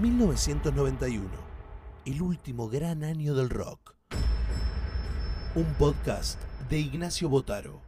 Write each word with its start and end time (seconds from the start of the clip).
1991, 0.00 1.28
el 2.06 2.22
último 2.22 2.70
gran 2.70 3.04
año 3.04 3.34
del 3.34 3.50
rock. 3.50 3.96
Un 5.54 5.66
podcast 5.74 6.40
de 6.70 6.78
Ignacio 6.78 7.28
Botaro. 7.28 7.82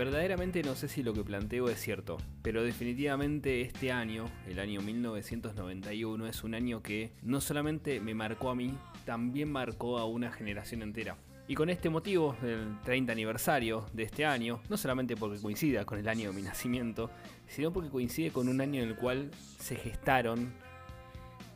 Verdaderamente 0.00 0.62
no 0.62 0.76
sé 0.76 0.88
si 0.88 1.02
lo 1.02 1.12
que 1.12 1.22
planteo 1.22 1.68
es 1.68 1.78
cierto, 1.78 2.16
pero 2.40 2.64
definitivamente 2.64 3.60
este 3.60 3.92
año, 3.92 4.24
el 4.48 4.58
año 4.58 4.80
1991, 4.80 6.26
es 6.26 6.42
un 6.42 6.54
año 6.54 6.82
que 6.82 7.12
no 7.20 7.42
solamente 7.42 8.00
me 8.00 8.14
marcó 8.14 8.48
a 8.48 8.54
mí, 8.54 8.72
también 9.04 9.52
marcó 9.52 9.98
a 9.98 10.06
una 10.06 10.32
generación 10.32 10.80
entera. 10.80 11.18
Y 11.48 11.54
con 11.54 11.68
este 11.68 11.90
motivo, 11.90 12.34
del 12.40 12.80
30 12.82 13.12
aniversario 13.12 13.84
de 13.92 14.04
este 14.04 14.24
año, 14.24 14.62
no 14.70 14.78
solamente 14.78 15.18
porque 15.18 15.38
coincida 15.38 15.84
con 15.84 15.98
el 15.98 16.08
año 16.08 16.30
de 16.30 16.34
mi 16.34 16.40
nacimiento, 16.40 17.10
sino 17.46 17.70
porque 17.70 17.90
coincide 17.90 18.30
con 18.30 18.48
un 18.48 18.62
año 18.62 18.82
en 18.82 18.88
el 18.88 18.96
cual 18.96 19.30
se 19.58 19.76
gestaron 19.76 20.50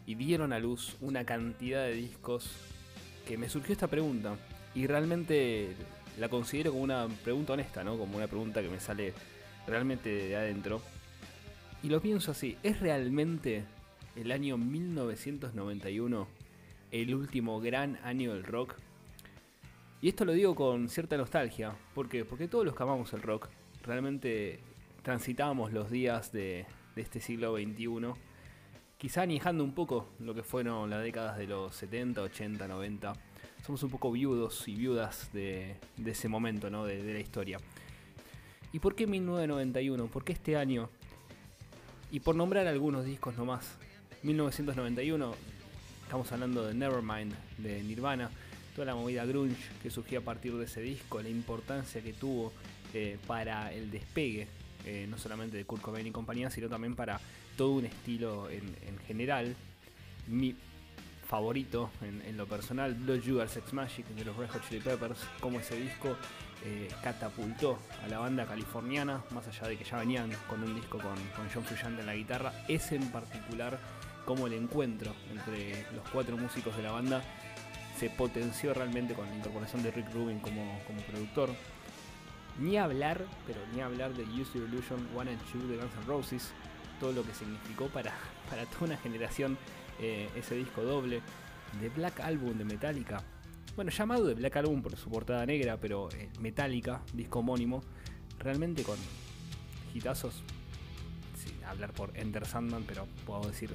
y 0.05 0.17
dieron 0.17 0.53
a 0.53 0.59
luz 0.59 0.99
una 1.01 1.25
cantidad 1.25 1.83
de 1.85 1.95
discos 1.95 2.51
que 3.27 3.39
me 3.39 3.49
surgió 3.49 3.73
esta 3.73 3.89
pregunta. 3.89 4.37
Y 4.75 4.87
realmente 4.87 5.75
la 6.19 6.29
considero 6.29 6.73
como 6.73 6.85
una 6.85 7.09
pregunta 7.23 7.55
honesta, 7.55 7.85
¿no? 7.85 7.99
Como 7.99 8.17
una 8.17 8.27
pregunta 8.27 8.63
que 8.63 8.69
me 8.69 8.81
sale 8.81 9.13
realmente 9.67 10.09
de 10.09 10.37
adentro. 10.37 10.81
Y 11.83 11.89
lo 11.89 12.01
pienso 12.01 12.31
así, 12.31 12.57
¿es 12.63 12.81
realmente 12.81 13.65
el 14.17 14.33
año 14.33 14.57
1991 14.57 16.27
el 16.91 17.15
último 17.15 17.61
gran 17.61 17.99
año 18.05 18.33
del 18.33 18.45
rock? 18.45 18.75
Y 20.01 20.09
esto 20.09 20.25
lo 20.25 20.33
digo 20.33 20.55
con 20.55 20.89
cierta 20.89 21.17
nostalgia, 21.17 21.75
¿por 21.95 22.09
qué? 22.09 22.25
Porque 22.25 22.49
todos 22.49 22.65
los 22.65 22.75
que 22.75 22.83
amamos 22.83 23.13
el 23.13 23.23
rock 23.23 23.49
realmente 23.83 24.61
transitamos 25.03 25.73
los 25.73 25.91
días 25.91 26.33
de, 26.33 26.67
de 26.95 27.03
este 27.03 27.21
siglo 27.21 27.57
XXI, 27.57 28.15
quizá 28.99 29.23
anijando 29.23 29.65
un 29.65 29.75
poco 29.75 30.09
lo 30.19 30.35
que 30.35 30.43
fueron 30.43 30.89
las 30.91 31.03
décadas 31.03 31.37
de 31.37 31.47
los 31.47 31.75
70, 31.77 32.23
80, 32.23 32.69
90. 32.69 33.13
Somos 33.65 33.83
un 33.83 33.91
poco 33.91 34.13
viudos 34.13 34.69
y 34.69 34.75
viudas 34.75 35.33
de, 35.33 35.77
ese 36.05 36.29
momento, 36.29 36.69
¿no? 36.69 36.85
De, 36.85 37.03
de 37.03 37.15
la 37.15 37.21
historia. 37.21 37.59
¿Y 38.73 38.79
por 38.79 38.95
qué 38.95 39.07
1991? 39.07 40.07
¿Por 40.09 40.23
qué 40.25 40.35
este 40.35 40.57
año? 40.57 40.91
Y 42.11 42.21
por 42.21 42.37
nombrar 42.37 42.67
algunos 42.67 43.05
discos 43.07 43.37
nomás. 43.37 43.77
1991, 44.23 45.35
estamos 46.03 46.31
hablando 46.33 46.67
de 46.67 46.75
Nevermind, 46.75 47.35
de 47.59 47.83
Nirvana, 47.83 48.31
toda 48.75 48.87
la 48.87 48.95
movida 48.95 49.25
grunge 49.25 49.57
que 49.83 49.91
surgió 49.91 50.19
a 50.19 50.23
partir 50.23 50.55
de 50.55 50.65
ese 50.65 50.81
disco, 50.83 51.23
la 51.23 51.29
importancia 51.29 52.03
que 52.03 52.13
tuvo 52.13 52.53
eh, 52.93 53.19
para 53.27 53.73
el 53.73 53.91
despegue, 53.91 54.47
eh, 54.85 55.07
no 55.09 55.17
solamente 55.19 55.57
de 55.57 55.65
Kurt 55.65 55.83
Cobain 55.83 56.07
y 56.07 56.11
compañía, 56.11 56.51
sino 56.51 56.69
también 56.69 56.95
para 56.95 57.19
todo 57.57 57.73
un 57.73 57.87
estilo 57.87 58.51
en, 58.51 58.77
en 58.87 58.99
general. 59.07 59.57
Mi 60.27 60.55
favorito 61.35 61.91
en, 62.01 62.37
lo 62.37 62.47
personal, 62.47 62.95
Blood 62.95 63.25
Sugar 63.25 63.49
Sex 63.49 63.73
Magic 63.73 64.07
de 64.07 64.25
los 64.25 64.37
Red 64.37 64.51
Hot 64.51 64.69
Chili 64.69 64.81
Peppers, 64.81 65.19
como 65.41 65.59
ese 65.59 65.75
disco 65.75 66.17
eh, 66.65 66.89
catapultó 67.03 67.77
a 68.05 68.07
la 68.07 68.21
banda 68.21 68.47
californiana, 68.47 69.21
más 69.33 69.45
allá 69.49 69.67
de 69.67 69.77
que 69.77 69.83
ya 69.83 69.97
venían 69.97 70.31
con 70.49 70.63
un 70.63 70.77
disco 70.77 70.99
con, 70.99 71.17
John 71.53 71.65
Frusciante 71.65 72.03
en 72.03 72.07
la 72.07 72.15
guitarra, 72.15 72.53
ese 72.69 72.95
en 72.95 73.11
particular, 73.11 73.81
como 74.25 74.47
el 74.47 74.53
encuentro 74.53 75.13
entre 75.29 75.85
los 75.97 76.09
cuatro 76.13 76.37
músicos 76.37 76.77
de 76.77 76.85
la 76.85 76.93
banda 76.93 77.21
se 77.99 78.11
potenció 78.11 78.73
realmente 78.73 79.15
con 79.15 79.27
la 79.27 79.35
incorporación 79.35 79.83
de 79.83 79.91
Rick 79.91 80.15
Rubin 80.15 80.39
como, 80.39 80.79
productor. 81.11 81.51
Ni 82.61 82.77
hablar, 82.77 83.25
pero 83.45 83.59
ni 83.75 83.81
hablar 83.81 84.15
de 84.15 84.23
Use 84.23 84.57
Your 84.57 84.69
Illusion 84.69 85.05
1 85.17 85.31
and 85.33 85.41
2 85.53 85.69
de 85.69 85.77
Guns 85.79 85.95
N' 85.97 86.07
Roses, 86.07 86.53
todo 87.01 87.11
lo 87.11 87.25
que 87.25 87.35
significó 87.35 87.89
para, 87.89 88.13
para 88.49 88.67
toda 88.67 88.85
una 88.85 88.97
generación 88.99 89.59
eh, 90.01 90.29
ese 90.37 90.55
disco 90.57 90.83
doble. 90.83 91.23
De 91.81 91.89
Black 91.89 92.21
Album 92.21 92.57
de 92.57 92.65
Metallica, 92.65 93.25
bueno, 93.77 93.91
llamado 93.91 94.27
de 94.27 94.35
Black 94.35 94.57
Album 94.59 94.83
por 94.83 94.97
su 94.97 95.11
portada 95.11 95.45
negra, 95.45 95.77
pero 95.81 96.09
eh, 96.13 96.31
Metallica, 96.41 97.03
disco 97.13 97.41
homónimo, 97.41 97.83
realmente 98.39 98.85
con 98.85 98.97
hitazos, 99.93 100.43
sin 101.37 101.65
hablar 101.65 101.93
por 101.93 102.17
Enter 102.17 102.47
Sandman, 102.47 102.85
pero 102.87 103.09
puedo 103.27 103.49
decir 103.49 103.75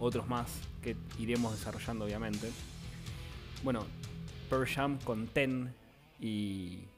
otros 0.00 0.26
más 0.26 0.50
que 0.82 0.96
iremos 1.20 1.52
desarrollando 1.52 2.06
obviamente. 2.06 2.50
Bueno, 3.62 3.86
Pearl 4.50 4.66
Jam 4.66 4.98
con 4.98 5.28
Ten 5.28 5.72
y, 6.18 6.88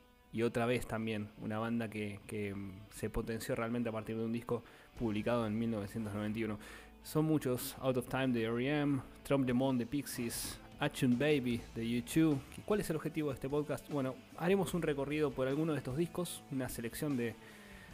otra 0.42 0.66
vez 0.66 0.86
también 0.86 1.28
una 1.42 1.58
banda 1.58 1.90
que, 1.90 2.20
que 2.28 2.54
mm, 2.54 2.70
se 2.94 3.10
potenció 3.10 3.56
realmente 3.56 3.88
a 3.88 3.92
partir 3.92 4.16
de 4.16 4.24
un 4.24 4.32
disco 4.32 4.62
publicado 4.98 5.46
en 5.46 5.58
1991. 5.58 6.58
Son 7.02 7.24
muchos, 7.24 7.76
Out 7.80 7.96
of 7.96 8.08
Time 8.08 8.28
de 8.28 8.44
R.E.M., 8.44 9.00
Trump 9.22 9.46
Demon 9.46 9.78
de 9.78 9.86
Pixies, 9.86 10.58
Action 10.78 11.18
Baby 11.18 11.60
de 11.74 11.82
U2. 11.84 12.38
¿Cuál 12.64 12.80
es 12.80 12.90
el 12.90 12.96
objetivo 12.96 13.30
de 13.30 13.34
este 13.34 13.48
podcast? 13.48 13.88
Bueno, 13.90 14.14
haremos 14.36 14.74
un 14.74 14.82
recorrido 14.82 15.30
por 15.30 15.48
algunos 15.48 15.74
de 15.74 15.78
estos 15.78 15.96
discos, 15.96 16.42
una 16.52 16.68
selección 16.68 17.16
de, 17.16 17.34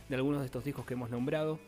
de 0.09 0.15
algunos 0.17 0.41
de 0.41 0.47
estos 0.47 0.65
discos 0.65 0.85
que 0.85 0.95
hemos 0.95 1.11
nombrado. 1.11 1.61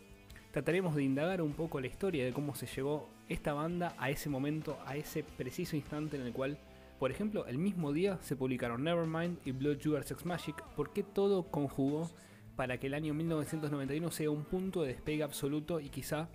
Trataremos 0.51 0.95
de 0.95 1.05
indagar 1.05 1.41
un 1.41 1.53
poco 1.53 1.81
la 1.81 1.87
historia 1.87 2.25
de 2.25 2.33
cómo 2.33 2.55
se 2.55 2.67
llegó 2.67 3.09
esta 3.29 3.53
banda 3.53 3.95
a 3.99 4.11
ese 4.11 4.29
momento, 4.29 4.79
a 4.85 4.97
ese 4.97 5.23
preciso 5.23 5.77
instante 5.77 6.17
en 6.17 6.23
el 6.23 6.33
cual, 6.33 6.59
por 6.99 7.11
ejemplo, 7.11 7.47
el 7.47 7.59
mismo 7.59 7.93
día 7.93 8.19
se 8.23 8.37
publicaron 8.37 8.83
Nevermind 8.83 9.39
y 9.45 9.53
Blood 9.53 9.81
Sugar 9.81 10.05
Sex 10.05 10.25
Magic, 10.25 10.63
por 10.75 10.93
qué 10.93 11.03
todo 11.03 11.45
conjugó 11.45 12.11
para 12.57 12.79
que 12.79 12.87
el 12.87 12.95
año 12.95 13.15
1991 13.15 14.11
sea 14.11 14.31
un 14.31 14.45
punto 14.45 14.83
de 14.83 14.89
despegue 14.89 15.23
absoluto 15.23 15.79
y 15.79 15.91
quizá 15.91 16.29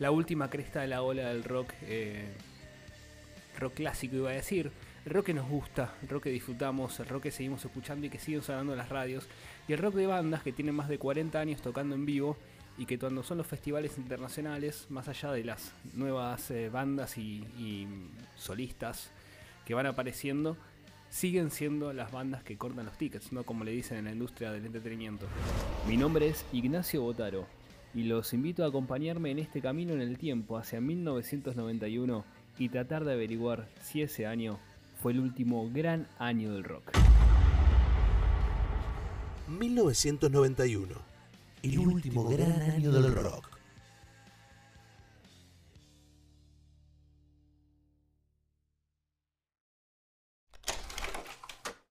la 0.00 0.10
última 0.10 0.48
cresta 0.48 0.80
de 0.80 0.88
la 0.88 1.02
ola 1.02 1.28
del 1.28 1.44
rock, 1.44 1.72
eh, 1.82 2.24
rock 3.58 3.74
clásico 3.74 4.16
iba 4.16 4.30
a 4.30 4.32
decir, 4.32 4.72
el 5.04 5.12
rock 5.12 5.26
que 5.26 5.34
nos 5.34 5.48
gusta, 5.48 5.94
el 6.02 6.08
rock 6.08 6.24
que 6.24 6.30
disfrutamos, 6.30 6.98
el 7.00 7.06
rock 7.06 7.24
que 7.24 7.30
seguimos 7.30 7.62
escuchando 7.64 8.06
y 8.06 8.10
que 8.10 8.18
sigue 8.18 8.40
sonando 8.40 8.72
en 8.72 8.78
las 8.78 8.88
radios, 8.88 9.28
y 9.68 9.74
el 9.74 9.78
rock 9.78 9.94
de 9.94 10.06
bandas 10.06 10.42
que 10.42 10.52
tienen 10.52 10.74
más 10.74 10.88
de 10.88 10.98
40 10.98 11.38
años 11.38 11.60
tocando 11.60 11.94
en 11.94 12.06
vivo 12.06 12.38
y 12.78 12.86
que 12.86 12.98
cuando 12.98 13.22
son 13.22 13.36
los 13.36 13.46
festivales 13.46 13.98
internacionales, 13.98 14.86
más 14.88 15.06
allá 15.06 15.32
de 15.32 15.44
las 15.44 15.74
nuevas 15.92 16.50
eh, 16.50 16.70
bandas 16.70 17.18
y, 17.18 17.44
y 17.58 17.86
solistas 18.36 19.10
que 19.66 19.74
van 19.74 19.84
apareciendo, 19.84 20.56
siguen 21.10 21.50
siendo 21.50 21.92
las 21.92 22.10
bandas 22.10 22.42
que 22.42 22.56
cortan 22.56 22.86
los 22.86 22.96
tickets, 22.96 23.32
no 23.32 23.44
como 23.44 23.64
le 23.64 23.72
dicen 23.72 23.98
en 23.98 24.04
la 24.06 24.12
industria 24.12 24.50
del 24.50 24.64
entretenimiento. 24.64 25.26
Mi 25.86 25.98
nombre 25.98 26.28
es 26.28 26.46
Ignacio 26.52 27.02
Botaro 27.02 27.59
y 27.94 28.04
los 28.04 28.32
invito 28.32 28.64
a 28.64 28.68
acompañarme 28.68 29.30
en 29.30 29.38
este 29.38 29.60
camino 29.60 29.92
en 29.92 30.00
el 30.00 30.18
tiempo 30.18 30.56
hacia 30.56 30.80
1991 30.80 32.24
y 32.58 32.68
tratar 32.68 33.04
de 33.04 33.12
averiguar 33.12 33.68
si 33.80 34.02
ese 34.02 34.26
año 34.26 34.58
fue 35.00 35.12
el 35.12 35.20
último 35.20 35.68
gran 35.72 36.06
año 36.18 36.52
del 36.52 36.64
rock. 36.64 36.92
1991, 39.48 40.94
el 41.62 41.78
último 41.78 42.24
gran 42.28 42.62
año 42.62 42.92
del 42.92 43.14
rock. 43.14 43.49